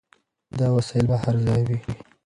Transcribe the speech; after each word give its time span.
دا 0.59 0.67
وسایل 0.77 1.05
به 1.09 1.17
هر 1.23 1.35
ځای 1.47 1.61
وي. 1.67 1.79